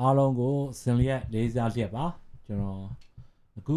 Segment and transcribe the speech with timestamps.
[0.00, 2.04] အားလုံးကိုစင်လျက်လေးစားလျက်ပါ
[2.46, 2.82] ကျွန်တော်
[3.58, 3.76] အခု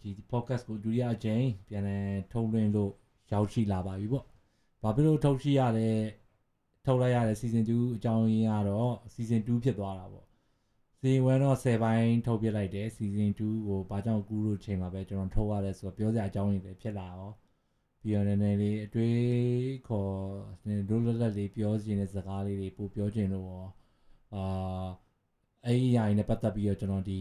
[0.00, 2.92] ဒီ podcast ကိုဒုတိယအကြိမ်ပြန်လည်ထုတ်လွှင့်လို့
[3.32, 4.24] ရောက်ရှိလာပါပြီပေါ့
[4.82, 5.88] ဘာဖြစ်လို့ထုတ်ရှိရလဲ
[6.84, 10.26] ထုတ်လိုက်ရတဲ့ season 2အကြောင်းရင်းကတော့ season 2ဖြစ်သွားတာပေါ့
[11.00, 17.30] season 1တော့10ပိုင်းထုတ်ပြလိုက်တယ် season 2ကိုဘာကြောင့်ကူးလို့ချိန်မှာပဲကျွန်တော်ထုတ်ရတယ်ဆိုတော့ပြောစရာအကြောင်းရင်းတွေဖြစ်လာရော
[18.02, 19.18] ပြီးတော့နည်းနည်းလေးအတွေး
[19.88, 20.12] ခေါ်
[20.66, 23.66] လိုလလက်လေးပြောချင်တဲ့စကားလေးတွေပို့ပြောချင်လို့ရော
[24.34, 24.88] အာ
[25.64, 27.20] အဲ့ဒီအရာတွေနဲ့ပတ်သက်ပြီးတော့ကျွန်တော်ဒီ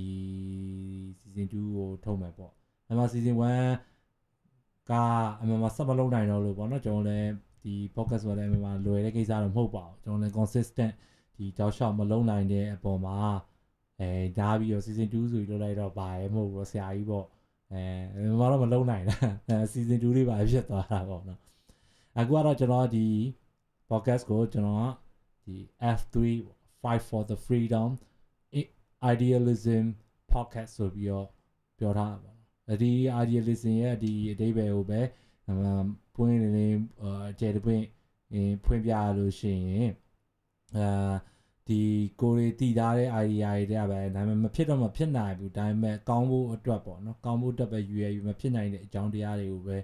[1.22, 2.52] season 2ကိုထုတ်မယ်ပေါ့။
[2.90, 4.94] အမှ season 1က
[5.42, 7.30] အမှမဆက်မလုံးနိုင်တော့လို့ပေါ့နော်ကျွန်တော်လည်း
[7.64, 10.94] ဒီ podcast ဆိုလည်းအမှလွယ်တဲ့ကိစ္စတော့မဟုတ်ပါဘူး။ကျွန်တော်လည်း consistent
[11.36, 13.18] ဒီတောက်လျှောက်မလုံးနိုင်တဲ့အပေါ်မှာ
[14.00, 17.26] အဲဒါပြီးတော့ season 2ဆိုပြီးလုပ်လိုက်တော့ပါရဲမဟုတ်ဘူးဆရာကြီးပေါ့
[17.72, 21.40] အဲမတော့မလုံးနိုင်လားအဲ season 2လေးပါဖြစ်သွားတာပေါ့နော်
[22.18, 23.08] အခုကတော့ကျွန်တော်ဒီ
[23.90, 25.56] podcast ကိုကျွန်တော်ကဒီ
[25.98, 26.16] F3
[26.82, 27.90] fight for the freedom
[29.14, 29.86] idealism
[30.32, 31.28] podcast ဆိုပြီးတော့
[31.80, 32.92] ပြောထားတာပေါ့နော်ဒီ
[33.24, 35.02] idealism ရဲ့ဒီအဓိပ္ပာယ်ကိုပဲ
[36.16, 36.68] ပွင့်နေနေ
[37.30, 37.84] အကျယ်တပွင့်
[38.66, 39.92] ဖွင့်ပြရလို့ရှိရင်
[40.78, 41.14] အာ
[41.68, 41.82] ဒီ
[42.22, 49.78] ကိုရီတည်ထားတဲ့ idea တွေတဲ့ပဲဒါပေမဲ့မဖြစ်တော့မဖြစ်နိုင်ဘူးဒါပေမဲ့ကောင်းဖို့အတွက်ပေါ့နော်ကောင်းဖို့အတွက်ပဲရွေရယူမဖြစ်နိုင်တဲ့အကြောင်းတရားတွေကိုပဲ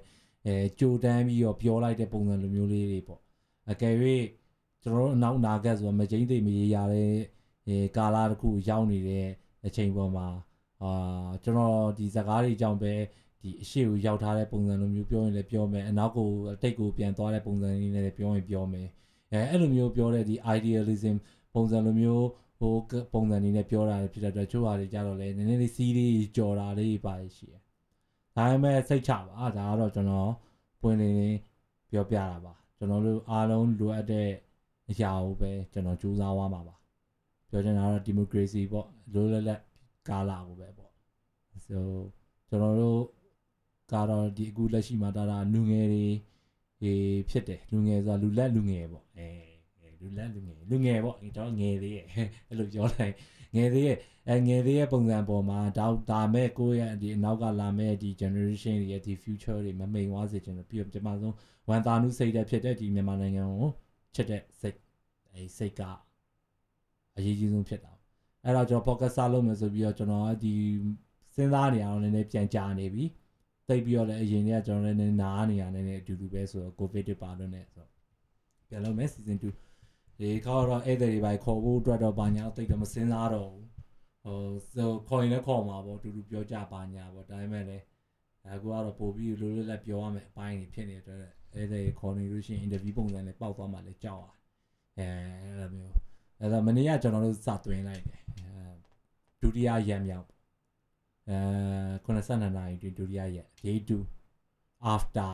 [0.45, 3.21] အဲကြိုတန်းပြီးတော့ပြောလိုက်တဲ့ပုံစံလိုမျိုးလေးတွေပေါ့
[3.71, 3.95] အကယ်၍
[4.83, 7.11] ကျွန်တော်တို့အနောက်နာဂတ်ဆိုတော့မကျင်းသိမရေရတဲ့
[7.67, 9.27] အဲကာလာတစ်ခုရောက်နေတဲ့
[9.65, 10.27] အချိန်ပေါ်မှာ
[10.83, 12.93] အာကျွန်တော်ဒီဇကားတွေကြောင့်ပဲ
[13.41, 18.87] ဒီအရှိကိုရောက်ထားတဲ့ပုံစံလိုမျိုးပြောရင်လည်းပြောမယ်အနောက်ကိုအတိတ်ကိုပြန်သွားတဲ့ပုံစံလေးနဲ့လည်းပြောရင်ပြောမယ်
[19.31, 21.15] အဲအဲ့လိုမျိုးပြောတဲ့ဒီ idealism
[21.53, 22.25] ပုံစံလိုမျိုး
[22.59, 22.75] ဟို
[23.13, 27.61] ပုံစံလေးနဲ့ပြောတာဖြစ်တဲ့အတွက်ချို့ဟာတွေကြတော့လေနည်းနည်းလေးစီးလေးကြော်တာလေးပါရှိတယ်
[28.35, 30.31] ဒါပေမဲ့စိတ်ချပါဒါကတော့ကျွန်တော်
[30.81, 31.39] ပွင့်လင်းလင်း
[31.91, 34.29] ပြောပြတာပါကျွန်တော်တို့အားလုံးလိုအပ်တဲ့
[34.89, 36.75] အရာကိုပဲကျွန်တော်ကြိုးစားသွားမှာပါ
[37.53, 39.59] ပြောချင်တာတော့ဒီမိုကရေစီပေါ့လိုလက်လက်
[40.09, 40.91] ကာလာကိုပဲပေါ့
[41.65, 41.79] so
[42.49, 43.01] ကျွန်တော်တို့
[43.91, 46.93] ကတော့ဒီအခုလက်ရှိမှာဒါတာလူငယ်တွေ
[47.29, 49.27] ဖြစ်တယ်လူငယ်ဆိုတာလူလက်လူငယ်ပေါ့အဲ
[50.01, 52.05] လူလက်လူငယ်လူငယ်ပေါ့ကျွန်တော်ငယ်သေးရဲ့
[52.47, 53.13] အဲ့လိုပြောလိုက်
[53.55, 53.97] ငယ်သေးရဲ့
[54.27, 61.35] အဲငယ်သေးရဲ့ပုံစံပေါ်မှာဒါဒါမဲ့ကိုယ့်ရဲ့ဒီအနောက်ကလာမဲ့ဒီ generation တွေရဲ့ဒီ future တွေမမိန်သွားစေချင်လို့ပြီးတော့ကျွန်မဆုံး
[61.69, 63.69] ဝန်တာနုစိတ်တဲ့ဖြစ်တဲ့ဒီမြန်မာနိုင်ငံကို
[64.15, 64.77] ချစ်တဲ့စိတ်
[65.33, 65.81] အဲစိတ်က
[67.16, 67.92] အရေးကြီးဆုံးဖြစ်တာ
[68.44, 70.52] အဲ့တော့ကျွန်တော် podcast စလုပ်မယ်ဆိုပြီးတော့ကျွန်တော်ဒီ
[71.34, 73.04] စဉ်းစားနေရအောင်လည်းပြန်ကြာနေပြီ
[73.68, 77.90] တိတ်ပြီးတော့လည်းအရင်ကကျွန်တော်လည်းနားနေရနေအတူတူပဲဆိုတော့ covid တွေပါလို့ねဆိုတော့
[78.68, 79.44] ပြန်လုပ်မယ် season 2
[80.18, 83.68] ဒီခေါက်တော့ဧည့်သည်တွေပါခေါ်ဖို့အတွက်တော့ဘာညာတိတ်တော့မစင်းစားတော့ဘူး
[84.24, 84.40] ဟို
[84.74, 87.84] ဆိုခေါ်ရင်လည်းခေါ်မှာပေါ့တူတူပြောကြပါညာပေါ့ဒါပေမဲ့လည်း
[88.46, 94.34] အခုကတော့ပို့ပြီးလိုလိုလက်ပြောရမယ်အပိုင်းတွေဖြစ်နေတဲ့အတွက်ဧည့်သည်ခေါ်နေလို့ရှိရင် interview ပုံစံနဲ့ပေါက်သွားမှလည်းကြောက်อ่ะ
[94.98, 95.06] အဲ
[95.42, 95.94] အဲ့လိုမျိုး
[96.43, 98.21] အဲ့တော့မနေ့ကကျွန်တော်တို့စသွင်းလိုက်တယ်
[99.41, 100.27] ဒုတိယရက်မြောက်
[101.29, 101.37] အဲ
[102.05, 105.33] 92နာရီတွင်ဒုတိယရက် day 2 after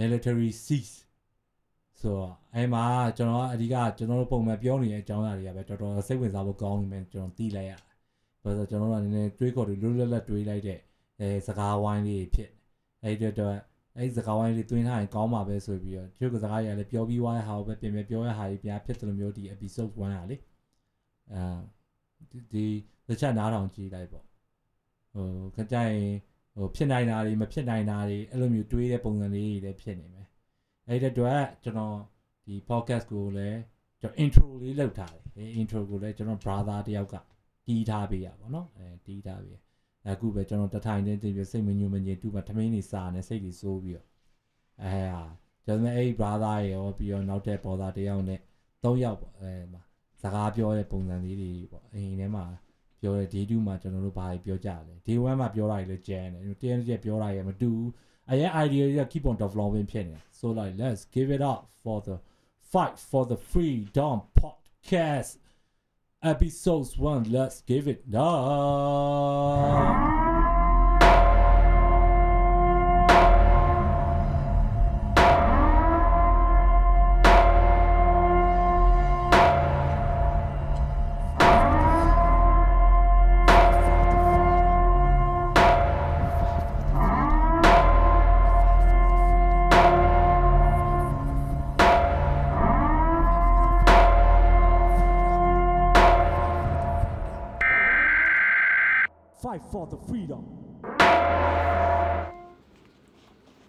[0.00, 0.94] military cease
[2.00, 2.84] ဆိုတော့အဲမှာ
[3.16, 7.80] ကျွန်တော်ကအဓိကကျွန်တော်တို့ပုံမှန်ပြောနေတဲ့အကြောင်းအရာတွေကပဲတော်တော်စိတ်ဝင်စားဖို့ကောင်းနေမယ်ကျွန်တော်သိလိုက်ရတယ်။
[8.42, 10.78] ဘာလို့ဆိုတော့ကျွန်တော်တို့ကနည်းနည်းတွေးခေါ်တွေလွတ်လွတ်လပ်တွေးလိုက်တဲ့
[11.20, 12.50] အဲစကားဝိုင်းလေးဖြစ်
[13.02, 13.56] အဲဒီတော့
[13.96, 20.36] အဲဒီစကားဝိုင်းလေးတွင်းထားရင်ကောင်းမှာပဲဆိုပြီးတော့ကျုပ်ကစကားရလည်းပြောပြီးွားတဲ့ဟာကိုပဲပြင်ပြပြောရတဲ့ဟာကြီးပြဖြစ်တယ်လို့မျိုးဒီ episode 1ဟာလေ
[21.32, 22.64] အဲဒီ
[23.06, 24.24] တစ်ချက်နားထောင်ကြည့်လိုက်ပေါ့
[25.14, 26.08] ဟိုခကြရင်
[26.56, 30.26] ဟိုဖြစ်နိုင်တာတွေမဖြစ်နိုင်တာတွေအဲ့လိုမျိုးတွေးတဲ့ပုံစံလေးတွေလည်းဖြစ်နေမယ်
[30.88, 31.96] အဲ့တဲ့အတွက်ကျွန်တော်
[32.46, 33.60] ဒီ podcast ကိုလည်း
[34.00, 37.14] ကျွန်တော် intro လေးလုပ်ထားတယ်အဲ intro ကိုလည်းကျွန်တော် brother တယောက်က
[37.66, 39.58] တီးထားပေးရပါတော့အဲတီးထားပေး
[40.10, 44.06] အခုပဲကျွန်တော်တထိုင်နဲ့တည်ပြီးစိတ်မညူမငြိမ်တူပါထမင်းနေစားနေစိတ်ကြီးစိုးပြီးတော့
[44.82, 45.24] အဲဟာ
[45.64, 48.40] ကျွန်တော်အဲ့ brother ရောပြီးတော့နောက်တဲ့ brother တယောက်နဲ့
[48.82, 49.82] ၃ယောက်ပေါ့အဲမှာ
[50.22, 52.44] စကားပြောတဲ့ပုံစံလေးတွေပေါ့အိမ်ထဲမှာ
[53.00, 57.90] ပြောတဲ့ day 2မှာကျွန်တော်တို့ဘာပြောကြလဲ day 1မှာပြောတာတွေလည်းကျန်တယ်တရက်တရက်ပြောတာတွေမတူဘူး
[58.30, 62.16] အရင် idea တွေက keep on developing ဖြစ်နေ so like let's give it up for the
[62.72, 65.32] fight for the freedom podcast
[66.24, 68.34] episodes 1 let's give it up
[99.70, 100.42] for the freedom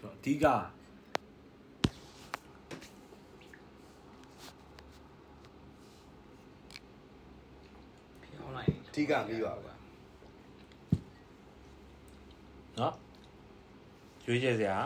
[0.03, 0.45] အဓိက
[8.93, 9.73] ထိကမိပါပါ
[12.79, 12.95] နော်
[14.25, 14.77] ရွေးချယ်စရာ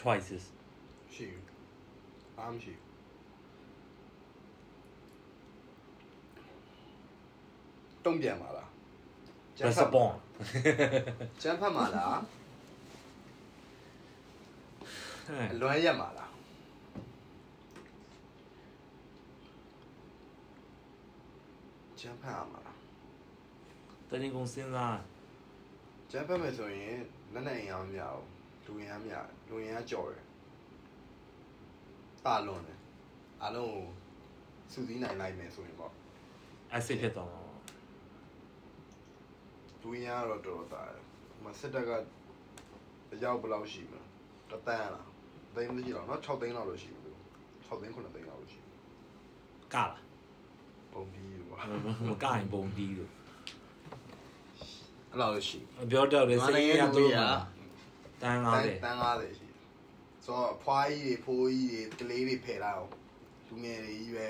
[0.00, 0.44] choices
[1.14, 1.44] ရှိဘူး
[2.38, 2.86] အားမရှိဘူး
[8.04, 8.69] တုံ့ပြန်ပါလား
[9.68, 10.14] respond
[11.42, 12.18] ကျန်းဖတ်ပါလား
[15.52, 16.32] အလွမ်းရက်ပါလား
[22.00, 22.78] ကျန်းဖတ်ရမှာလား
[24.08, 25.00] တရင်ကုန်စဉ်းစား
[26.10, 26.98] ကျန်းဖတ်မယ်ဆိုရင်
[27.32, 28.02] လက်နဲ့အင်အားမရ
[28.64, 29.14] ဘူးလူရင်းအားမရ
[29.48, 30.24] လူရင်းအားကြော်တယ်
[32.24, 32.78] တာလွန်တယ်
[33.42, 33.82] အားလုံးကို
[34.72, 35.92] စူးစီးနိုင်လိုက်မယ်ဆိုရင်ပေါ့
[36.76, 37.49] acid ဖြစ်သွားမှာ
[39.82, 41.02] လူရင်းအားတော့တော်တော်တာတယ်
[41.44, 41.90] မစစ်တပ်က
[43.12, 44.02] အရောက်ဘယ်လောက်ရှိမလဲ
[44.50, 45.08] တတန်းလား
[45.54, 47.16] သိန်းမသိတော့နော်6သိန်းလောက်လို့ရှိဘူး
[47.66, 48.78] 6သိန်း9သိန်းလောက်လို့ရှိဘူး
[49.74, 49.92] ကလား
[50.92, 51.56] ပုံပြီးပါ
[52.08, 53.10] မကရင်ပုံတီးလို့
[55.10, 55.58] အဲ့လောက်လို့ရှိ
[55.90, 56.92] ပြောတော့လေစိတ်ရတော့
[58.22, 59.48] တန်းတ90န်းတန်း90ရှိ
[60.24, 62.90] ဆိုတော့ဖွားကြီးတွေဖိုးကြီးတွေကလေးတွေဖယ်လာအောင်
[63.48, 64.28] လူငယ်တွေကြီးပဲ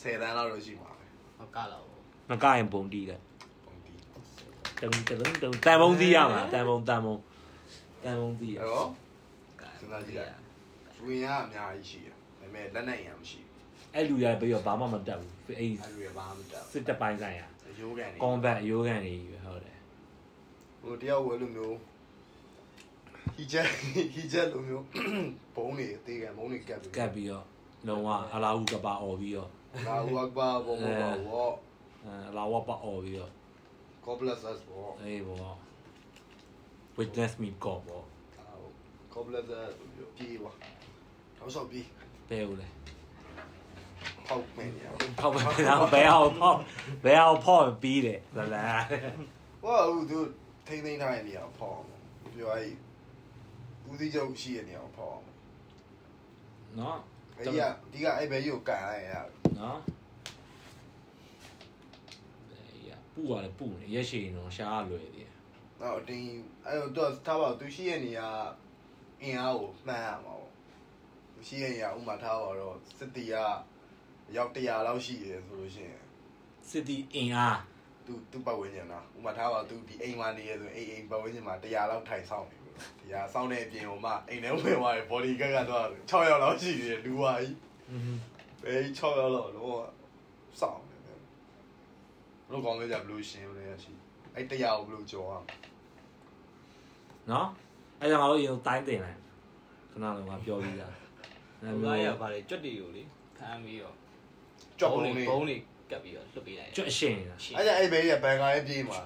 [0.00, 1.06] 10တန်းလောက်လို့ရှိမှာပဲ
[1.40, 2.00] မကလောက်ဘူး
[2.30, 3.33] မကရင်ပုံတီးတယ်ပုံပြီး
[4.80, 7.16] တုံတုံတုံတန်ပုံတီးရမှာတန်ပုံတန်ပုံ
[8.04, 8.88] တန်ပုံတီးရအဲ့တော့
[9.60, 10.32] ကဲစဉ်းစားကြည့်လိုက်
[10.98, 13.40] လူရင်းကအများကြီးရှိတယ်ဒါပေမဲ့လက်နဲ့အင်အားမရှိ
[13.94, 19.78] အဲ့လူရပြီးတော့ဘာမှမတက်ဘူးအဲ့ဘူးအဲ့လူရဘာမှမတက်စစ်တပ်ပိုင်းဆိုင်ရဘူးရိုးကန်နေ combat အယိုးကန်နေပြီဟုတ်တယ်
[20.82, 21.76] ဟိုတယောက်ဝယ်လို့မျိုး
[23.36, 23.66] ဟီချက်
[24.14, 24.84] ဟီချက်လိုမျိုး
[25.54, 27.44] ဘုံတွေအသေးကံဘုံတွေကပ်ပြီးကတ်ပြီးတော့
[27.88, 29.50] လုံးဝအလာဟုကပါអော်ပြီးတော့
[29.88, 31.48] လာဝက်ပါဘုံဘောဘော
[32.28, 33.32] အလာဝပါអော်ပြီးတော့
[34.04, 35.52] God bless us ဘောအေးဘော
[36.98, 38.00] witness me god ဘော
[39.12, 40.52] God bless us ပြောပြေးပါ
[41.38, 41.86] တော့ဆောက်ပြေး
[42.28, 42.68] ပဲဦးလေ
[44.28, 44.90] ပေါက်မယ်ညာ
[45.20, 46.58] ဖောက်ပဲတော့ဘယ်အောင်ဖောက်
[47.04, 48.66] ဘယ်အောင်ဖောက်ပြီးတယ်ဇလာ
[49.64, 50.18] ဟောဦးသူ
[50.66, 51.86] ထိမ့်သိမ့်ထားတဲ့နေရာဖောက်အောင်
[52.34, 52.68] ပြောအဲ့
[53.90, 54.22] ဦးစီးချု
[63.98, 65.30] ပ်ရှိတဲ့နေရာဖောက်အောင်နော်အဲ့ဒီကဒီကအဲ့ဘယ်ကြီးကိုကန်လိုက်ရနော်အေးရပူရတယ်ပူနေရက်ရှည်နော်ရှားလွယ်သေးတယ်
[65.80, 66.28] တော့တင်း
[66.66, 68.28] အဲ့တော့ထားပါသူရှိရဲ့နေရာ
[69.22, 70.44] အင်အားကိုမှန်းရမှာပေါ့
[71.34, 73.34] သူရှိရဲ့နေရာဥမာထားပါတော့စစ်တီက
[74.36, 76.02] ရောက်100လောက်ရှိတယ်ဆိုလို့ရှိရင်
[76.68, 77.58] စစ်တီအင်အား
[78.06, 87.56] သူသူပတ်ဝန်းကျင်လားဥမာထားပါသူဒီအိမ်မှာနေရဆိုအိမ်အိမ်ပတ်ဝန်းကျင်မှာ100လောက်ထိုင်ဆောင်နေပြီတရားဆောင်တဲ့အပြင်ဟိုမှာအိမ်ထဲဝင်သွားတယ် body guard ကတော့6ယောက်လောက်ရှိတယ်လူဝါကြီး
[88.62, 89.82] ဘယ်6ယောက်လောက်တော့
[90.60, 90.93] စောင့်နေတယ်
[92.54, 93.92] လို့ကောင်းလေးကြဘလူးရှင်းလို့ရရှိ
[94.34, 95.46] အဲ့100ကိုဘလူးကြော်အောင်
[97.30, 97.48] နော်
[98.00, 99.18] အဲ့ကြောင့်ငါတို့ရင်တိုင်းတင်လိုက်
[99.92, 100.92] ခဏလုံးကပြောပြီးသား
[101.60, 103.02] ဟိုကရပါလေကြွက်တွေကိုလေ
[103.38, 103.94] ဖမ်းပြီးတော့
[104.78, 105.56] ကြော်ပုံလေးဘုံတွေ
[105.90, 109.00] ကပ်ပြီးတော့လွတ်ပေးလိုက်ကျွတ်အရှင်နေတာအဲ့ဒါအဲ့ဘေးကဘန်ကာရဲ့ပြေးမှာ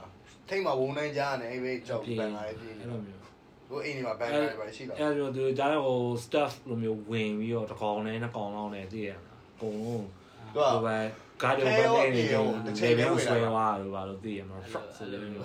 [0.48, 3.22] ထိတ်မှာဝုံနိုင်ကြရတယ်အဲ့ဘေးကြောက်ဘန်ကာရဲ့ပြေးအဲ့လိုမျိုး
[3.70, 10.06] တို့အိမ်ဒီမှာဘန်ကာတွေပါရှိတော့အဲ့လိုသူဒါတော့ဟို stuff လိုမျိုးဝင်ပြီးတော့တစ်ကောင်နဲ့နှစ်ကောင်လောက်နဲ့သိရမှာအကုန်လုံး
[10.54, 10.96] သူကဟိုပဲ
[11.42, 15.44] ကာဒီယိုဘတ်နေနေတော့ဒီဘယ်ဆွဲသွားလို့ပါလို့သိရမှာ truck ဆိုလို့မျိုး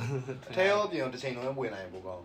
[0.56, 2.24] ထဲရောပြင်တစ်ချိန်လုံးဝင်နိုင်ပို့ကောင်း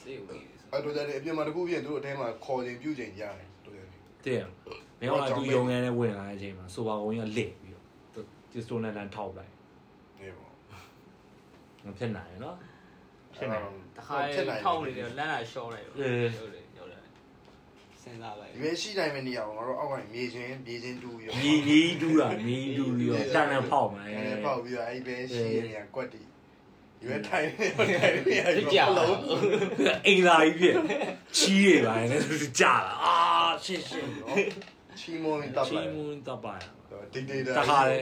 [0.00, 3.90] စေးဦးလေးအဲ့တို့ကြတဲ့အပြင်မှာတခုပြင်တို့အထဲမှာခေါ်ခြင်းပြုခြင်းရတယ်တို့ရတယ်
[4.24, 4.40] သိရ
[5.00, 9.52] မင်းကသူယုံငန်းနဲ့ဝင်လာတဲ့အချိန်မှာဆိုပါကုန်းကြီးကလက်ပြီးတော့ဒီစတိုနန်လန်ထောက်လိုက်
[10.18, 10.50] နေပေါ့
[11.84, 12.56] မဖြစ်နိုင်နော်
[13.36, 13.62] ဖြစ်နိုင်
[13.96, 14.16] တခါ
[14.64, 16.63] ထောက်နေတယ်လမ်းလာရှော့လိုက်ဟုတ်တယ်ဟုတ်တယ်
[18.04, 26.22] စဉ်းစားလိုက်ဒီပဲရှိတိုင်းပဲနေအောင်ငါတို့အောက်ကနေမြေချင်းမြေချင်းတူပြီးညီညီတူးတာညီတူးပြီးတော့တန်တန်ဖောက်မယ်အဲ့ပေါက်ပြီးတော့အဲ့ပဲရှိနေရကွက်တီ
[27.00, 27.90] ဒီပဲထိုင်နေထိုင်
[28.26, 28.44] နေရ
[28.74, 29.16] ကြာလုံး
[30.06, 30.74] အင်္ဂလာကြီးဖြစ်
[31.36, 32.20] ချီးရပါနဲ့
[32.60, 33.14] ကြာလာအာ
[33.64, 34.36] ရှင်းရှင်းနော်
[34.98, 36.60] ချီမွန်တပ်ချီးလိုက်မွန်းတပ်ပါရ
[37.12, 37.98] ဒီဒေတာတခါလေ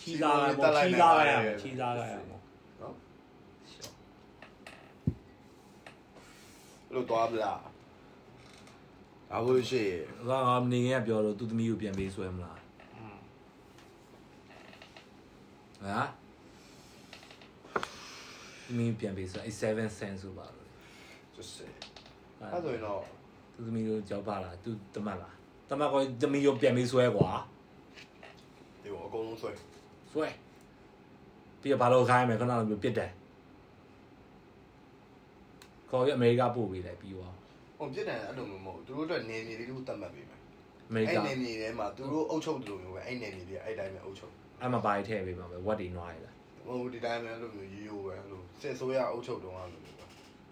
[0.00, 2.94] ချီးသားလိုက်ပေါ့ချီးသားလိုက်ရမယ်ချီးသားလိုက်ရမယ်နော်
[6.92, 7.60] လို့တော့ဗလား
[9.34, 9.82] အဘိုးရှိ
[10.28, 12.58] ငါငါနေငယ်ကပြောတော့သူသမီးကိုပြန်ပေးဆွဲမလား
[15.84, 16.00] ဟာ
[18.66, 20.68] သမီးပြန်ပေးဆွဲအဲ7 cent ဆိုပါလို့
[21.34, 21.70] just say
[22.40, 23.02] အဲ့ဆိုရင်တော့
[23.54, 25.34] သူသမီးကိုကြောက်ပါလားသူတမတ်လား
[25.68, 27.30] တမတ်ကိုသမီးကိုပြန်ပေးဆွဲကွာ
[28.82, 29.50] ဒီကိုအကုန်လုံးဆွဲ
[30.12, 30.26] ဆွဲ
[31.60, 33.10] ပြီးတော့ဘာလို့ခိုင်းမယ်ခဏလိုမျိုးပြစ်တယ်
[35.90, 37.34] ခေါ်ရအမေရိကပို့ပေးလိုက်ပြီးသွား
[37.80, 40.40] ဟိုပြစ်တယ်အဲ့လိုမျိုးမဟုတ်သူတို့အတွက်နေနေလေးတို့တတ်မှတ်ပေးမယ်
[40.90, 44.32] အမေရိအဲ့ကနေနေထဲမှာသူတို့အုပ်ချုပ်တယ်လို့မျိုးပဲအဲ့နေနေလေးအဲ့တိုင်းပဲအုပ်ချုပ်
[44.62, 46.34] အမပိုင်ထည့်ပေးပါမယ်ဝတ်တွေနွားရလား
[46.66, 50.04] ဟိုဒီတိုင်းပဲအဲ့လိုမျိုးရိုးရိုးပဲအဲ့လိုစစ်ဆိုးရအုပ်ချုပ်တော့အဲ့လိုမျိုးပဲ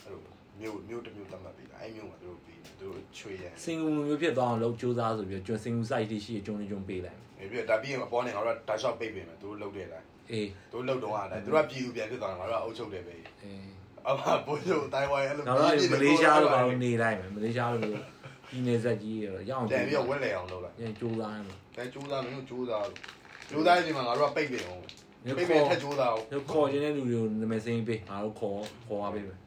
[0.02, 0.20] အဲ့လို
[0.60, 13.26] မြို့မြို့တစ်မြို့သတ်မှတ်ပြီးတာအဲ့မြို့မှာသူတို့ပြီးသူတို့ချွေရန်စင်ကူမျိုးဖြစ်သွားအောင်လုပ်စူးစမ်းဆိုပြီးကျွန်းစင်ကူ site တွေရှိရကျွန်းလေးကျွန်းပေးလိုက်ပြီးပြီးဒါပြီးရင်အပေါ်နေငါတို့ကဒါရှော့ပိတ်ပေးမယ်သူတို့လုတ်တဲ့အတိုင်းအေးသူတို့လုတ်တော့အဲ့သူတို့ကပြည်သူပြန်ဖြစ်သွားတယ်ငါတို့ကအုပ်ချုပ်တယ်ပဲအေး
[14.08, 17.94] အမဘိုးချုပ်တိုင်းဝိုင်းအဲ့လိုနောက်တော့မလေးရှားလိုပါလို့နေလိုက်မယ်မလေးရှားလို
[18.50, 22.86] ဒီနေဆက်ကြီးရောရအောင်ပြန်ပြီးတော့ဝက်လေအောင်လုပ်လိုက်ပြန်ကြိုးစားရမှာတဲကျိုးသားမင်းတို့ကျိုးသား
[23.50, 24.82] ကျိုးသားဒီမှာငါတို့ကပိတ်ပေးအောင်
[25.38, 29.38] ပိတ်ပေးထက်ကျိုးသားအောင်တို့ခေါ်ခြင်းတဲ့လူတွေကိုနာမည်စင်းပေးငါတို့ခေါ်ခေါ်ရပေးမယ်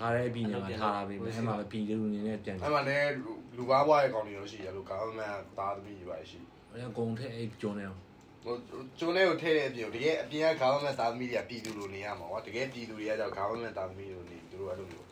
[0.00, 3.10] အားရဲအပြည်နေမှာထားရပေးမယ်အဲ့မှာပြည်လူနေနဲ့ပြန်အဲ့မှာလည်း
[3.56, 6.38] လူကားဘွားရဲ့ကောင်တွေရောရှိရလို့ government သားသမီးတွေပါရှိ
[6.72, 8.00] အဲ့ကုံထဲအဲ့ကျွန်းနေအောင်
[8.44, 8.54] ဟို
[8.98, 15.06] ကျိုးလေးကိုထည့်တဲ့အပြင်တကယ်အပြင်က government သားသမီးတွေကပြည်သူလိုနေရမှာကွာတကယ်ပြည်သူတွေကကြောက် government သားသမီးလိုနေသူတို့အဲ့လိုမျိုး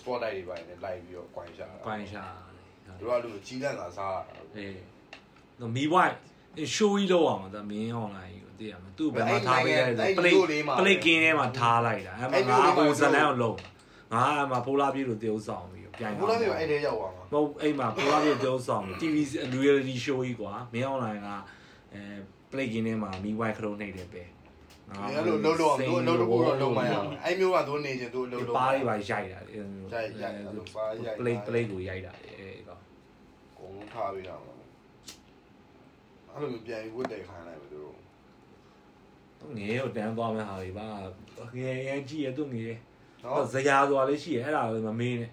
[0.00, 2.24] sport light တွေပါနေလိုက်ပြီးတော့ coin ရှာတာပိုင်ရှာ
[2.98, 4.20] သူတို့ကလူကြီးတန်းသာစားတာ
[4.56, 4.78] အေး
[5.60, 6.14] တော့မီဝိုင်း
[6.74, 10.32] ရှိုးကြီးလောက်အောင်ဒါမင်းအောင်လာကြီးကိုသိရမှာသူ့ဘယ်မှာထားပေးလိုက်လဲပလိ
[10.78, 13.58] ပလိကင်းထဲမှာထားလိုက်တာအဲ့မှာငါဟိုဇလန်အောင်လုံး
[14.12, 19.16] ငါအဲ့မှာပိုလာပြေးလို့တရုပ်ဆောင်ပြီးပြန်ဘုရားမျိုးအဲ့ထဲရောက်သွားမှာမဟုတ်အဲ့မှာပိုလာပြေးတရုပ်ဆောင် TV
[19.62, 21.28] reality show ကြီးကွာမင်းအောင်လာက
[21.94, 22.02] အဲ
[22.50, 24.22] play game ထဲမှာမီဝိုင်းခလုံးနှိပ်တယ်ပဲ
[24.90, 32.82] အဲ့လိုလုံးလုံးအောင်သူအလုပ်တစ်ခုတော့လုံးမရအောင်အဲ့မျိုးကသူနေချင်းသူအလုပ်လုံးပါးလေးပါရိုက်တာအဲ့လိုရိုက်ရိုက်အဲ့လိုပါရိုက် play play ကိုရိုက်တာအဲ့ကောင်
[33.52, 34.40] အကုန်လုံးထားပြီးတော့
[36.32, 37.96] အဲ့လိုပြန်ပြီးဝတ်တယ်ခိုင်းလိုက်ပြီသူတို့
[39.38, 40.88] သူငယ်ကိုတန်းသွားမဲ့ဟာတွေပါ
[41.56, 42.76] ငယ်ရကြည့်ရသူငယ်
[43.24, 45.32] နော်တော့ဇရာဆိုတာလေးရှိရအဲ့ဒါလည်းမမေးနဲ့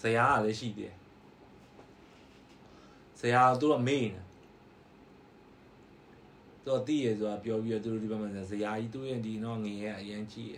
[0.00, 0.94] ဇရာကလည်းရှိတယ်
[3.20, 4.20] ဇရာသူကမေးနေ
[6.66, 10.54] တော့တည်ရဆိုတာပြောပြီးတော့သူတို့ဒီဘက်မှာဇရာကြီးသူ့ရဲ့ဒီတော့ငယ်ရအရင်ကြီးရ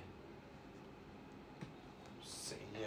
[2.44, 2.84] စိတ်ရ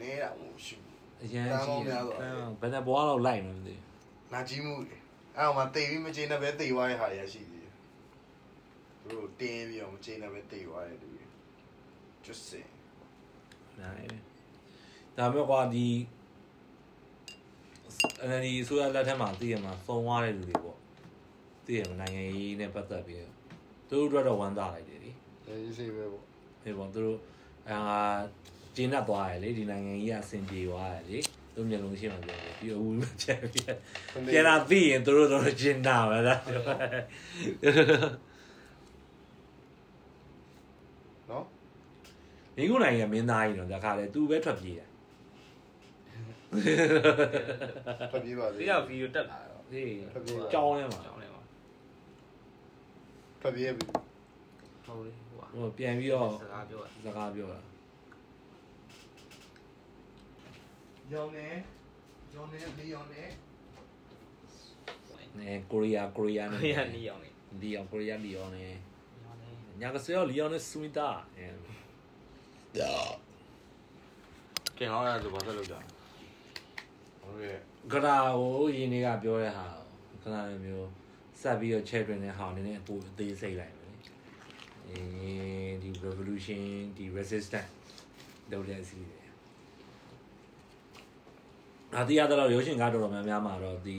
[0.00, 0.76] နေတာမရှိ
[1.22, 3.74] အရင်တန်းပေါကြီးင်းများစွာဘယ်နဲ့ဘွားတော့လိုက်မှမသိ
[4.32, 4.74] နာကြီးမှု
[5.36, 7.74] အဲ့ဟိုမှာတိတ်ပြီးမချင်းနဲ့ပဲတိတ်သွားတဲ့ဟာရရှိသေးတယ်
[9.00, 11.24] သူတို့တင်းပြီးတော့မချင်းနဲ့ပဲတိတ်သွားတဲ့လူတွေ
[12.26, 12.64] just say
[13.80, 14.08] နိုင်
[15.16, 15.88] ဒါပေမဲ့ကွာဒီ
[18.22, 20.78] အဲ့ဒီဆိုရလက်ထက်မှာသိရမှာဖုံသွားတဲ့လူတွေပေါ့
[21.68, 23.20] သိရမနိုင်ငံရေးနဲ့ပတ်သက်ပြီး
[23.88, 26.24] သူတို့အတွက်တော့ဝမ်းသာလိုက်တယ်လေရေးစေးပဲပေါ့
[26.62, 27.18] ဒီပေါ့သူတို့
[27.70, 27.78] အာ
[28.76, 31.18] ကျင်းတတ်သွားတယ်လေဒီနိုင်ငံကြီးကအဆင်ပြေသွားတယ်လေ
[31.54, 33.66] သူမျက်လုံးရှိမှပြောတယ်ပြီးတော့ဝူးချက်ပြီး
[34.32, 36.40] ပြန်လာသိရင်သူတို့တော့ကျင်းတာပဲလား
[41.30, 41.44] နော်
[42.56, 44.88] ဒီကုနိုင်ငံမင်းသားကြီးတော့ဒါခါလေသူပဲထွက်ပြေးတယ်
[48.12, 49.90] ဖတ်ပြပါဒီသေးကဗီဒီယိုတက်လာတော့ဟေး
[50.52, 51.17] ကြောင်းထဲမှာ
[53.40, 53.86] ကြောင်းလေးပါဖတ်ပြပြီ
[54.86, 57.60] ဟုတ်လေဟိုဟိုပြန်ပြီးတော့စကားပြောတာစကားပြောတာ
[61.12, 61.48] ရောင်းနေ
[62.34, 63.22] ရောင်းနေလီရောင်းနေ
[65.38, 67.30] နဲကိုရီးယားကိုရီးယားနဲ့ခရနီအောင်လေ
[67.62, 68.72] လီယောင်ကိုရီးယားလီယောင်နဲ့
[69.24, 69.48] ရောင်းနေ
[69.80, 71.46] ညာကစရောလီယောင်နဲ့စူမီတာအဲ
[74.76, 75.78] ကင်ဟောင်းရဆိုဘာသက်လို့ကြာ
[77.20, 77.58] ဟုတ်ရဲ့
[77.90, 79.66] ဂရာဟိုရင်းနေကပြောတဲ့ဟာ
[80.22, 80.88] ခဏလေးမျိုး
[81.40, 83.94] ဆက်ပြီးတော့ check တွင်တဲ့ဟာနည်းနည်းအပူအသေးစိတ်လိုက်မယ်လေ
[84.88, 85.00] အဲ
[85.82, 86.62] ဒီ revolution
[86.96, 87.70] ဒီ resistance
[88.52, 89.26] လုပ်တဲ့အစီအစဉ်
[91.96, 93.98] အတီးရတော့ရုပ်ရှင်ကားတော်တော်များများမှာတော့ဒီ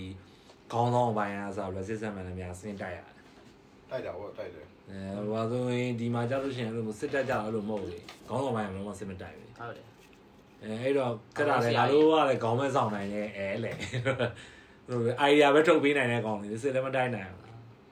[0.72, 3.16] ခေါင်းဆောင်ပိုင်းအားဆို resistance မှန်တယ်များဆင်းတိုက်ရတယ်
[3.90, 9.86] တိုက်တာဟုတ်တိုက်တယ်အဲဟိုဆိုရင်ဒီမှာကြောက်လို့ရှိရင်အဲ့လိုမျိုးစစ်တက်ကြအဲ့လိုမဟုတ်ဘူးခေါင်းဆောင်ပိုင်းကလုံးဝစစ်မတိုက်ဘူးဟုတ်တယ်
[10.62, 13.72] အဲအဲ့တော့ကတာလေငါတို့ကလည်းခေါင်းမဲဆောင်နိုင်ရဲ့အဲလေ
[14.90, 17.42] ဟိုအိုင်ဒီယာပဲထုတ်ပေးနိုင်တဲ့ကောင်တွေစစ်လည်းမတိုက်နိုင်ဘူး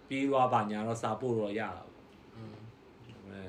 [0.10, 1.89] ပြီးသွားပါညာတော့စာပို့တော့ရတာပေါ့
[2.36, 2.56] อืม
[3.27, 3.42] အဲ